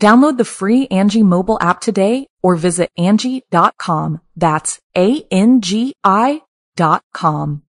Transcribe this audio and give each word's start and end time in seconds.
Download 0.00 0.36
the 0.36 0.44
free 0.44 0.86
Angie 0.88 1.22
mobile 1.22 1.56
app 1.60 1.80
today 1.80 2.26
or 2.42 2.54
visit 2.56 2.90
Angie.com. 2.98 4.20
That's 4.36 4.78
A-N-G-I 4.96 6.42
dot 6.76 7.02
com. 7.14 7.62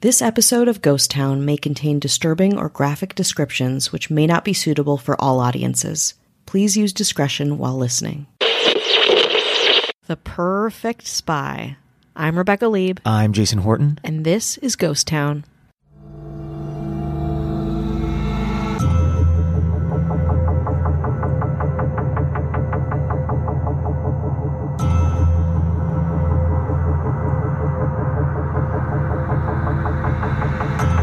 This 0.00 0.20
episode 0.20 0.66
of 0.66 0.82
Ghost 0.82 1.12
Town 1.12 1.44
may 1.44 1.56
contain 1.56 2.00
disturbing 2.00 2.58
or 2.58 2.68
graphic 2.68 3.14
descriptions 3.14 3.92
which 3.92 4.10
may 4.10 4.26
not 4.26 4.44
be 4.44 4.52
suitable 4.52 4.98
for 4.98 5.14
all 5.20 5.38
audiences. 5.38 6.14
Please 6.44 6.76
use 6.76 6.92
discretion 6.92 7.56
while 7.56 7.76
listening. 7.76 8.26
The 10.08 10.16
Perfect 10.24 11.06
Spy. 11.06 11.76
I'm 12.16 12.36
Rebecca 12.36 12.66
Leib, 12.66 12.98
I'm 13.06 13.32
Jason 13.32 13.58
Horton. 13.60 14.00
and 14.02 14.24
this 14.24 14.58
is 14.58 14.74
Ghost 14.74 15.06
Town. 15.06 15.44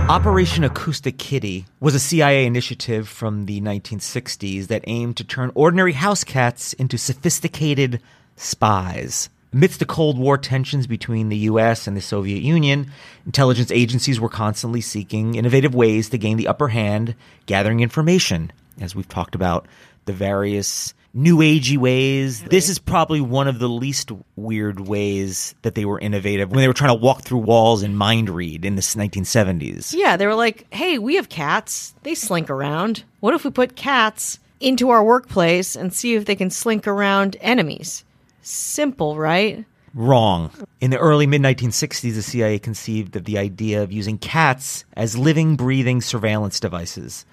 Operation 0.10 0.64
Acoustic 0.64 1.20
Kitty 1.20 1.68
was 1.80 1.94
a 1.94 2.00
CIA 2.00 2.48
initiative 2.48 3.08
from 3.08 3.46
the 3.46 3.62
1960s 3.62 4.66
that 4.66 4.84
aimed 4.88 5.18
to 5.18 5.24
turn 5.24 5.52
ordinary 5.54 5.94
house 5.94 6.24
cats 6.24 6.74
into 6.74 6.98
sophisticated 6.98 8.02
spies. 8.36 9.30
Amidst 9.54 9.78
the 9.78 9.86
Cold 9.86 10.18
War 10.18 10.36
tensions 10.40 10.88
between 10.88 11.30
the 11.30 11.38
US 11.38 11.86
and 11.86 11.96
the 11.96 12.02
Soviet 12.02 12.42
Union, 12.42 12.92
intelligence 13.28 13.70
agencies 13.70 14.20
were 14.20 14.30
constantly 14.30 14.82
seeking 14.82 15.36
innovative 15.36 15.76
ways 15.76 16.10
to 16.10 16.18
gain 16.18 16.38
the 16.38 16.48
upper 16.48 16.70
hand, 16.70 17.14
gathering 17.46 17.82
information. 17.82 18.52
As 18.82 18.96
we've 18.96 19.08
talked 19.08 19.36
about, 19.36 19.68
the 20.06 20.14
various 20.14 20.96
new 21.14 21.38
agey 21.38 21.78
ways. 21.78 22.44
This 22.44 22.70
is 22.70 22.80
probably 22.80 23.22
one 23.22 23.48
of 23.48 23.60
the 23.60 23.70
least 23.70 24.12
weird 24.36 24.80
ways 24.80 25.56
that 25.62 25.76
they 25.76 25.86
were 25.86 26.00
innovative 26.00 26.52
when 26.52 26.60
they 26.60 26.68
were 26.68 26.74
trying 26.74 26.96
to 26.96 27.02
walk 27.02 27.22
through 27.22 27.40
walls 27.40 27.84
and 27.84 27.98
mind 27.98 28.30
read 28.30 28.66
in 28.66 28.76
the 28.76 28.82
1970s. 28.82 29.94
Yeah, 29.94 30.18
they 30.18 30.28
were 30.28 30.36
like, 30.36 30.68
hey, 30.74 30.98
we 30.98 31.16
have 31.16 31.30
cats. 31.30 31.94
They 32.04 32.16
slink 32.16 32.50
around. 32.50 33.04
What 33.20 33.34
if 33.34 33.44
we 33.44 33.52
put 33.52 33.76
cats 33.76 34.40
into 34.60 34.90
our 34.90 35.04
workplace 35.04 35.76
and 35.76 35.94
see 35.94 36.16
if 36.16 36.26
they 36.26 36.36
can 36.36 36.50
slink 36.50 36.88
around 36.88 37.38
enemies? 37.42 38.04
Simple, 38.42 39.18
right? 39.18 39.66
Wrong. 39.94 40.52
In 40.82 40.92
the 40.92 40.98
early 40.98 41.26
mid 41.26 41.42
1960s, 41.42 42.14
the 42.14 42.22
CIA 42.22 42.60
conceived 42.60 43.16
of 43.16 43.26
the 43.26 43.38
idea 43.38 43.82
of 43.82 43.92
using 43.92 44.18
cats 44.18 44.86
as 44.96 45.18
living, 45.18 45.56
breathing 45.56 46.02
surveillance 46.02 46.60
devices. 46.60 47.26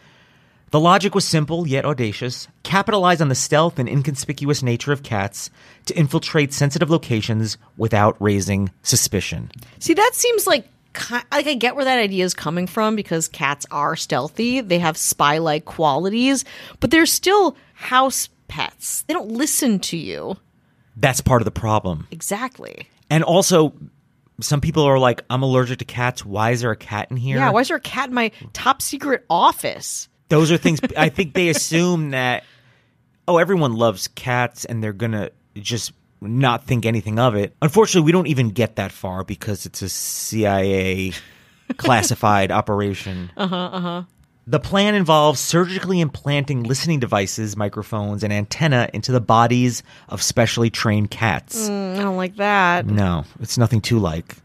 The 0.71 0.81
logic 0.81 1.15
was 1.15 1.25
simple 1.25 1.67
yet 1.67 1.85
audacious 1.85 2.49
capitalize 2.77 3.23
on 3.23 3.29
the 3.29 3.35
stealth 3.35 3.79
and 3.79 3.89
inconspicuous 3.89 4.63
nature 4.63 4.93
of 4.93 5.03
cats 5.03 5.49
to 5.87 5.97
infiltrate 5.97 6.53
sensitive 6.53 6.91
locations 6.91 7.57
without 7.79 8.15
raising 8.21 8.71
suspicion. 8.83 9.51
See, 9.79 9.95
that 9.95 10.11
seems 10.13 10.47
like 10.47 10.69
like 11.31 11.47
I 11.47 11.55
get 11.55 11.75
where 11.75 11.85
that 11.85 11.99
idea 11.99 12.25
is 12.25 12.35
coming 12.35 12.67
from 12.67 12.97
because 12.97 13.29
cats 13.29 13.67
are 13.71 13.97
stealthy. 13.97 14.61
They 14.63 14.79
have 14.79 14.97
spy-like 14.97 15.65
qualities, 15.67 16.45
but 16.81 16.91
they're 16.91 17.07
still 17.07 17.57
house 17.75 18.29
pets. 18.49 19.03
They 19.03 19.15
don't 19.15 19.31
listen 19.31 19.79
to 19.81 19.97
you. 19.97 20.37
That's 20.97 21.21
part 21.21 21.43
of 21.43 21.45
the 21.45 21.51
problem. 21.51 22.07
Exactly. 22.11 22.89
And 23.11 23.25
also, 23.25 23.75
some 24.41 24.61
people 24.63 24.85
are 24.85 24.99
like, 24.99 25.23
I'm 25.29 25.43
allergic 25.43 25.79
to 25.81 25.85
cats. 25.85 26.25
Why 26.25 26.53
is 26.53 26.63
there 26.63 26.71
a 26.71 26.77
cat 26.77 27.11
in 27.11 27.17
here? 27.19 27.37
Yeah, 27.37 27.51
why 27.51 27.61
is 27.61 27.69
there 27.69 27.77
a 27.77 27.81
cat 27.81 28.09
in 28.09 28.15
my 28.15 28.33
top 28.55 28.81
secret 28.81 29.25
office? 29.29 30.09
Those 30.29 30.51
are 30.51 30.57
things 30.57 30.81
I 30.97 31.11
think 31.11 31.35
they 31.35 31.49
assume 31.51 32.11
that, 32.11 32.45
oh, 33.29 33.39
everyone 33.39 33.75
loves 33.75 34.09
cats 34.09 34.65
and 34.65 34.83
they're 34.83 34.93
going 34.93 35.13
to 35.13 35.33
just 35.55 35.93
not 36.21 36.65
think 36.65 36.87
anything 36.87 37.19
of 37.19 37.35
it. 37.35 37.55
Unfortunately, 37.63 38.07
we 38.07 38.13
don't 38.13 38.27
even 38.27 38.51
get 38.51 38.77
that 38.77 38.93
far 38.93 39.25
because 39.25 39.67
it's 39.67 39.83
a 39.83 39.89
CIA 39.89 41.13
classified 41.77 42.51
operation. 42.51 43.31
Uh 43.37 43.47
huh, 43.47 43.57
uh 43.73 43.81
huh. 43.81 44.03
The 44.49 44.61
plan 44.61 44.95
involves 44.95 45.41
surgically 45.41 46.01
implanting 46.01 46.63
listening 46.63 47.01
devices, 47.01 47.57
microphones, 47.57 48.23
and 48.23 48.33
antenna 48.33 48.89
into 48.95 49.11
the 49.11 49.21
bodies 49.21 49.83
of 50.09 50.23
specially 50.23 50.71
trained 50.71 51.11
cats. 51.11 51.69
I 51.69 51.97
don't 51.97 52.17
like 52.17 52.37
that. 52.37 52.87
No, 52.87 53.25
it's 53.41 53.59
nothing 53.59 53.81
too 53.81 53.99
like. 53.99 54.37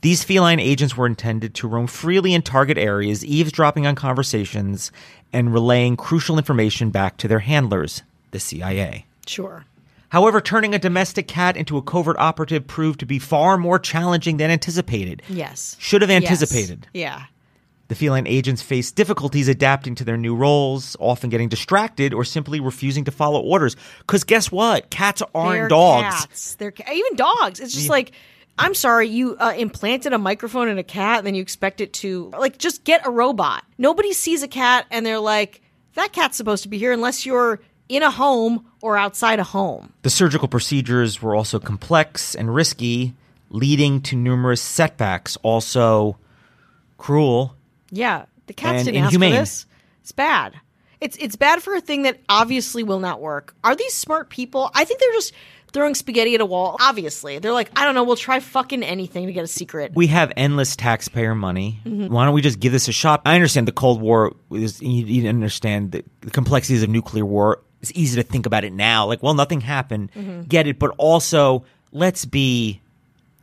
These 0.00 0.22
feline 0.22 0.60
agents 0.60 0.96
were 0.96 1.06
intended 1.06 1.54
to 1.56 1.68
roam 1.68 1.86
freely 1.88 2.32
in 2.34 2.42
target 2.42 2.78
areas, 2.78 3.24
eavesdropping 3.24 3.86
on 3.86 3.94
conversations 3.96 4.92
and 5.32 5.52
relaying 5.52 5.96
crucial 5.96 6.38
information 6.38 6.90
back 6.90 7.16
to 7.18 7.28
their 7.28 7.40
handlers, 7.40 8.02
the 8.30 8.38
CIA. 8.38 9.06
Sure. 9.26 9.64
However, 10.10 10.40
turning 10.40 10.74
a 10.74 10.78
domestic 10.78 11.28
cat 11.28 11.56
into 11.56 11.76
a 11.76 11.82
covert 11.82 12.16
operative 12.18 12.66
proved 12.66 13.00
to 13.00 13.06
be 13.06 13.18
far 13.18 13.58
more 13.58 13.78
challenging 13.78 14.36
than 14.38 14.50
anticipated. 14.50 15.22
Yes. 15.28 15.76
Should 15.78 16.00
have 16.02 16.10
Yes. 16.10 16.22
anticipated. 16.22 16.86
Yeah. 16.94 17.24
The 17.88 17.94
feline 17.94 18.26
agents 18.26 18.62
faced 18.62 18.96
difficulties 18.96 19.48
adapting 19.48 19.94
to 19.96 20.04
their 20.04 20.16
new 20.16 20.34
roles, 20.34 20.96
often 21.00 21.28
getting 21.30 21.48
distracted 21.48 22.14
or 22.14 22.24
simply 22.24 22.60
refusing 22.60 23.04
to 23.04 23.10
follow 23.10 23.40
orders. 23.40 23.76
Because 24.00 24.24
guess 24.24 24.52
what? 24.52 24.90
Cats 24.90 25.22
aren't 25.34 25.52
They're 25.58 25.68
dogs. 25.68 26.14
Cats. 26.26 26.54
They're 26.54 26.72
even 26.92 27.16
dogs. 27.16 27.60
It's 27.60 27.74
just 27.74 27.88
like 27.88 28.12
I'm 28.58 28.74
sorry, 28.74 29.08
you 29.08 29.36
uh, 29.36 29.54
implanted 29.56 30.12
a 30.12 30.18
microphone 30.18 30.68
in 30.68 30.78
a 30.78 30.82
cat, 30.82 31.18
and 31.18 31.26
then 31.26 31.34
you 31.34 31.42
expect 31.42 31.80
it 31.80 31.92
to 31.94 32.30
like 32.38 32.58
just 32.58 32.84
get 32.84 33.06
a 33.06 33.10
robot. 33.10 33.64
Nobody 33.78 34.12
sees 34.12 34.42
a 34.42 34.48
cat 34.48 34.86
and 34.90 35.06
they're 35.06 35.20
like, 35.20 35.62
that 35.94 36.12
cat's 36.12 36.36
supposed 36.36 36.64
to 36.64 36.68
be 36.68 36.78
here 36.78 36.92
unless 36.92 37.24
you're 37.24 37.60
in 37.88 38.02
a 38.02 38.10
home 38.10 38.66
or 38.82 38.96
outside 38.96 39.38
a 39.38 39.44
home. 39.44 39.92
The 40.02 40.10
surgical 40.10 40.48
procedures 40.48 41.22
were 41.22 41.34
also 41.34 41.58
complex 41.58 42.34
and 42.34 42.54
risky, 42.54 43.14
leading 43.50 44.00
to 44.02 44.16
numerous 44.16 44.60
setbacks, 44.60 45.36
also 45.42 46.18
cruel. 46.98 47.56
Yeah, 47.90 48.26
the 48.46 48.52
cats 48.52 48.84
didn't 48.84 49.04
inhumane. 49.04 49.32
ask 49.32 49.36
for 49.36 49.40
this. 49.40 49.66
It's 50.02 50.12
bad. 50.12 50.54
It's 51.00 51.16
it's 51.18 51.36
bad 51.36 51.62
for 51.62 51.74
a 51.74 51.80
thing 51.80 52.02
that 52.02 52.18
obviously 52.28 52.82
will 52.82 52.98
not 52.98 53.20
work. 53.20 53.54
Are 53.62 53.76
these 53.76 53.94
smart 53.94 54.30
people? 54.30 54.70
I 54.74 54.84
think 54.84 55.00
they're 55.00 55.12
just 55.12 55.32
throwing 55.72 55.94
spaghetti 55.94 56.34
at 56.34 56.40
a 56.40 56.46
wall. 56.46 56.76
Obviously, 56.80 57.38
they're 57.38 57.52
like, 57.52 57.70
I 57.76 57.84
don't 57.84 57.94
know. 57.94 58.04
We'll 58.04 58.16
try 58.16 58.40
fucking 58.40 58.82
anything 58.82 59.26
to 59.26 59.32
get 59.32 59.44
a 59.44 59.48
secret. 59.48 59.92
We 59.94 60.08
have 60.08 60.32
endless 60.36 60.76
taxpayer 60.76 61.34
money. 61.34 61.80
Mm-hmm. 61.84 62.12
Why 62.12 62.24
don't 62.24 62.34
we 62.34 62.42
just 62.42 62.60
give 62.60 62.72
this 62.72 62.88
a 62.88 62.92
shot? 62.92 63.22
I 63.24 63.34
understand 63.34 63.68
the 63.68 63.72
Cold 63.72 64.00
War 64.00 64.34
is, 64.50 64.80
you, 64.82 65.04
you 65.04 65.28
understand 65.28 65.92
the, 65.92 66.04
the 66.20 66.30
complexities 66.30 66.82
of 66.82 66.88
nuclear 66.88 67.24
war. 67.24 67.62
It's 67.80 67.92
easy 67.94 68.20
to 68.20 68.26
think 68.26 68.46
about 68.46 68.64
it 68.64 68.72
now. 68.72 69.06
Like, 69.06 69.22
well, 69.22 69.34
nothing 69.34 69.60
happened. 69.60 70.10
Mm-hmm. 70.12 70.42
Get 70.42 70.66
it. 70.66 70.78
But 70.78 70.94
also, 70.98 71.64
let's 71.92 72.24
be 72.24 72.80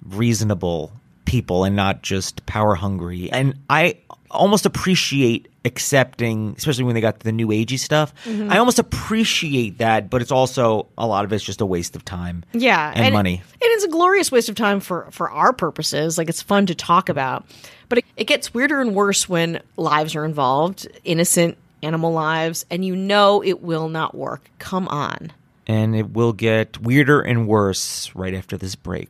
reasonable 0.03 0.91
people 1.25 1.63
and 1.63 1.75
not 1.75 2.01
just 2.01 2.45
power 2.45 2.75
hungry. 2.75 3.31
And 3.31 3.55
I 3.69 3.97
almost 4.31 4.65
appreciate 4.65 5.47
accepting, 5.65 6.53
especially 6.57 6.83
when 6.83 6.93
they 6.93 7.01
got 7.01 7.19
the 7.19 7.31
new 7.31 7.47
agey 7.47 7.79
stuff. 7.79 8.13
Mm-hmm. 8.25 8.51
I 8.51 8.59
almost 8.59 8.79
appreciate 8.79 9.79
that, 9.79 10.09
but 10.09 10.21
it's 10.21 10.31
also 10.31 10.87
a 10.97 11.07
lot 11.07 11.25
of 11.25 11.33
it's 11.33 11.43
just 11.43 11.61
a 11.61 11.65
waste 11.65 11.95
of 11.95 12.05
time. 12.05 12.43
Yeah, 12.53 12.93
and, 12.95 13.13
money. 13.13 13.41
And 13.51 13.61
it's 13.61 13.83
a 13.83 13.89
glorious 13.89 14.31
waste 14.31 14.49
of 14.49 14.55
time 14.55 14.79
for 14.79 15.07
for 15.11 15.29
our 15.29 15.53
purposes. 15.53 16.17
Like 16.17 16.29
it's 16.29 16.41
fun 16.41 16.67
to 16.67 16.75
talk 16.75 17.09
about, 17.09 17.45
but 17.89 17.99
it, 17.99 18.05
it 18.15 18.23
gets 18.25 18.53
weirder 18.53 18.79
and 18.79 18.95
worse 18.95 19.27
when 19.27 19.61
lives 19.75 20.15
are 20.15 20.25
involved, 20.25 20.87
innocent 21.03 21.57
animal 21.81 22.11
lives, 22.11 22.65
and 22.69 22.85
you 22.85 22.95
know 22.95 23.43
it 23.43 23.61
will 23.61 23.89
not 23.89 24.15
work. 24.15 24.49
Come 24.59 24.87
on. 24.87 25.31
And 25.67 25.95
it 25.95 26.13
will 26.13 26.33
get 26.33 26.79
weirder 26.79 27.21
and 27.21 27.47
worse 27.47 28.13
right 28.13 28.35
after 28.35 28.55
this 28.55 28.75
break. 28.75 29.09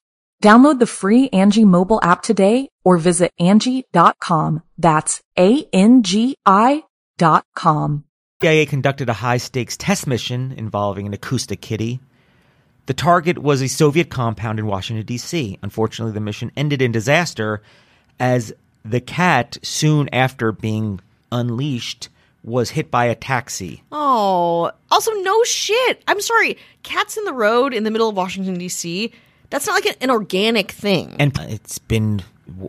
Download 0.41 0.79
the 0.79 0.87
free 0.87 1.29
Angie 1.29 1.65
mobile 1.65 1.99
app 2.01 2.23
today 2.23 2.67
or 2.83 2.97
visit 2.97 3.31
Angie.com. 3.39 4.63
That's 4.75 5.21
A-N-G-I 5.37 6.83
dot 7.19 7.45
com. 7.55 8.05
CIA 8.41 8.65
conducted 8.65 9.07
a 9.07 9.13
high 9.13 9.37
stakes 9.37 9.77
test 9.77 10.07
mission 10.07 10.51
involving 10.57 11.05
an 11.05 11.13
acoustic 11.13 11.61
kitty. 11.61 11.99
The 12.87 12.95
target 12.95 13.37
was 13.37 13.61
a 13.61 13.67
Soviet 13.67 14.09
compound 14.09 14.57
in 14.57 14.65
Washington, 14.65 15.05
D.C. 15.05 15.59
Unfortunately, 15.61 16.13
the 16.13 16.19
mission 16.19 16.51
ended 16.57 16.81
in 16.81 16.91
disaster 16.91 17.61
as 18.19 18.51
the 18.83 18.99
cat, 18.99 19.59
soon 19.61 20.09
after 20.11 20.51
being 20.51 20.99
unleashed, 21.31 22.09
was 22.43 22.71
hit 22.71 22.89
by 22.89 23.05
a 23.05 23.13
taxi. 23.13 23.83
Oh, 23.91 24.71
also 24.89 25.11
no 25.11 25.43
shit. 25.43 26.01
I'm 26.07 26.19
sorry. 26.19 26.57
Cats 26.81 27.15
in 27.15 27.25
the 27.25 27.33
road 27.33 27.75
in 27.75 27.83
the 27.83 27.91
middle 27.91 28.09
of 28.09 28.15
Washington 28.15 28.57
D.C. 28.57 29.13
That's 29.51 29.67
not 29.67 29.73
like 29.73 29.85
an, 29.85 29.95
an 30.01 30.09
organic 30.09 30.71
thing. 30.71 31.15
And 31.19 31.37
it's 31.41 31.77
been 31.77 32.23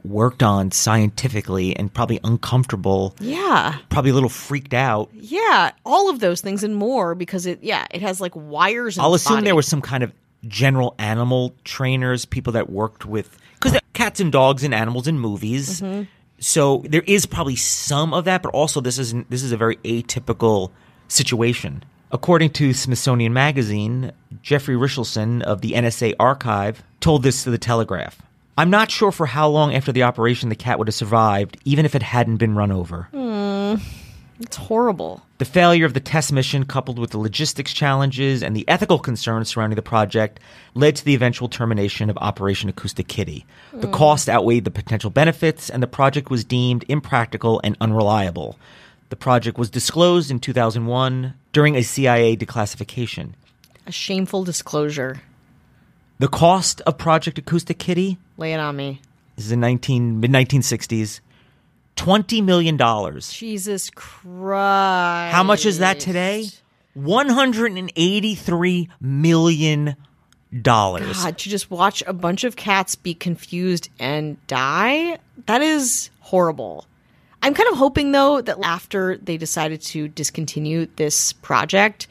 worked 0.05 0.43
on 0.43 0.71
scientifically 0.71 1.75
and 1.77 1.93
probably 1.93 2.21
uncomfortable, 2.23 3.17
yeah, 3.21 3.79
probably 3.89 4.11
a 4.11 4.15
little 4.15 4.29
freaked 4.29 4.75
out. 4.75 5.09
yeah, 5.15 5.71
all 5.85 6.11
of 6.11 6.21
those 6.21 6.41
things 6.41 6.63
and 6.63 6.77
more 6.77 7.15
because 7.15 7.47
it, 7.47 7.63
yeah, 7.63 7.87
it 7.91 8.03
has 8.03 8.21
like 8.21 8.33
wires. 8.37 8.99
In 8.99 9.03
I'll 9.03 9.15
assume 9.15 9.37
body. 9.37 9.47
there 9.47 9.55
were 9.55 9.63
some 9.63 9.81
kind 9.81 10.03
of 10.03 10.13
general 10.47 10.95
animal 10.99 11.55
trainers, 11.65 12.25
people 12.25 12.53
that 12.55 12.69
worked 12.69 13.07
with 13.07 13.39
because 13.55 13.79
cats 13.93 14.21
and 14.21 14.33
dogs 14.33 14.65
and 14.65 14.75
animals 14.75 15.07
in 15.07 15.19
movies. 15.19 15.81
Mm-hmm. 15.81 16.05
So 16.39 16.83
there 16.89 17.05
is 17.07 17.25
probably 17.27 17.57
some 17.57 18.13
of 18.13 18.25
that, 18.25 18.43
but 18.43 18.51
also 18.51 18.81
this 18.81 18.99
is 18.99 19.15
this 19.29 19.43
is 19.43 19.53
a 19.53 19.57
very 19.57 19.77
atypical 19.77 20.71
situation. 21.09 21.85
According 22.11 22.51
to 22.51 22.75
Smithsonian 22.75 23.33
Magazine, 23.33 24.13
Jeffrey 24.43 24.75
Richelson 24.75 25.43
of 25.43 25.61
the 25.61 25.73
NSA 25.73 26.15
archive 26.19 26.83
told 27.01 27.23
this 27.23 27.45
to 27.45 27.51
the 27.51 27.59
Telegraph. 27.59 28.21
I'm 28.59 28.71
not 28.71 28.91
sure 28.91 29.13
for 29.13 29.27
how 29.27 29.49
long 29.49 29.75
after 29.75 29.93
the 29.93 30.03
operation 30.03 30.49
the 30.49 30.57
cat 30.57 30.79
would 30.79 30.89
have 30.89 30.95
survived, 30.95 31.57
even 31.65 31.87
if 31.87 31.95
it 31.95 32.03
hadn't 32.03 32.37
been 32.37 32.55
run 32.55 32.71
over. 32.71 33.09
Hmm. 33.13 33.77
It's 34.41 34.57
horrible. 34.57 35.23
The 35.39 35.45
failure 35.45 35.87
of 35.87 35.95
the 35.95 36.01
test 36.01 36.33
mission, 36.33 36.65
coupled 36.65 36.99
with 36.99 37.11
the 37.11 37.19
logistics 37.19 37.73
challenges 37.73 38.43
and 38.43 38.57
the 38.57 38.69
ethical 38.69 38.99
concerns 38.99 39.49
surrounding 39.49 39.77
the 39.77 39.83
project, 39.83 40.41
led 40.75 40.97
to 40.97 41.05
the 41.05 41.15
eventual 41.15 41.49
termination 41.49 42.11
of 42.11 42.19
Operation 42.19 42.69
Acoustic 42.69 43.07
Kitty. 43.07 43.47
The 43.73 43.87
hmm. 43.87 43.93
cost 43.93 44.29
outweighed 44.29 44.65
the 44.65 44.71
potential 44.71 45.11
benefits, 45.11 45.71
and 45.71 45.83
the 45.83 45.87
project 45.87 46.29
was 46.29 46.45
deemed 46.45 46.85
impractical 46.89 47.61
and 47.63 47.77
unreliable. 47.81 48.59
The 49.11 49.17
project 49.17 49.59
was 49.59 49.71
disclosed 49.71 50.31
in 50.31 50.41
2001 50.41 51.35
during 51.53 51.77
a 51.77 51.83
CIA 51.83 52.37
declassification. 52.37 53.35
A 53.87 53.93
shameful 53.93 54.45
disclosure. 54.45 55.23
The 56.19 56.29
cost 56.29 56.81
of 56.83 56.99
Project 56.99 57.39
Acoustic 57.39 57.79
Kitty 57.79 58.17
Lay 58.37 58.53
it 58.53 58.61
on 58.61 58.77
me. 58.77 59.01
this 59.37 59.47
is 59.47 59.53
in 59.53 59.61
19 59.61 60.21
mid 60.21 60.31
1960s, 60.31 61.21
twenty 61.97 62.41
million 62.41 62.77
dollars. 62.77 63.33
Jesus 63.33 63.91
Christ. 63.91 65.35
How 65.35 65.43
much 65.43 65.67
is 65.67 65.79
that 65.79 65.99
today? 66.01 66.49
One 66.95 67.29
hundred 67.29 67.73
and 67.73 67.91
eighty-three 67.97 68.89
million 69.01 69.97
dollars. 70.61 71.23
God, 71.25 71.39
to 71.39 71.49
just 71.49 71.71
watch 71.71 72.03
a 72.07 72.13
bunch 72.13 72.45
of 72.45 72.55
cats 72.55 72.95
be 72.95 73.15
confused 73.15 73.89
and 73.99 74.45
die? 74.47 75.19
That 75.47 75.63
is 75.63 76.11
horrible. 76.21 76.87
I'm 77.43 77.55
kind 77.55 77.69
of 77.73 77.79
hoping 77.79 78.13
though 78.13 78.41
that 78.43 78.59
after 78.63 79.17
they 79.17 79.37
decided 79.39 79.81
to 79.83 80.07
discontinue 80.09 80.87
this 80.97 81.33
project, 81.33 82.07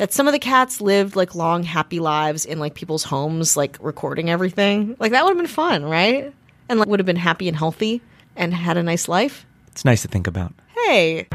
that 0.00 0.14
some 0.14 0.26
of 0.26 0.32
the 0.32 0.38
cats 0.38 0.80
lived 0.80 1.14
like 1.14 1.34
long, 1.34 1.62
happy 1.62 2.00
lives 2.00 2.46
in 2.46 2.58
like 2.58 2.72
people's 2.72 3.04
homes, 3.04 3.54
like 3.54 3.76
recording 3.82 4.30
everything. 4.30 4.96
Like 4.98 5.12
that 5.12 5.22
would 5.24 5.32
have 5.32 5.36
been 5.36 5.46
fun, 5.46 5.84
right? 5.84 6.32
And 6.70 6.78
like 6.78 6.88
would 6.88 7.00
have 7.00 7.06
been 7.06 7.16
happy 7.16 7.48
and 7.48 7.56
healthy 7.56 8.00
and 8.34 8.54
had 8.54 8.78
a 8.78 8.82
nice 8.82 9.08
life. 9.08 9.44
It's 9.68 9.84
nice 9.84 10.00
to 10.00 10.08
think 10.08 10.26
about. 10.26 10.54
Hey. 10.86 11.26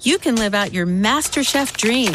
you 0.00 0.16
can 0.18 0.36
live 0.36 0.54
out 0.54 0.72
your 0.72 0.86
MasterChef 0.86 1.76
dream 1.76 2.14